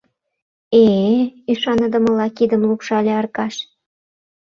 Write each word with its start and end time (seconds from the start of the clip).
—Э-э...— 0.83 1.21
ӱшаныдымыла 1.51 2.27
кидым 2.37 2.61
лупшалеш 2.69 3.17
Аркаш. 3.19 3.55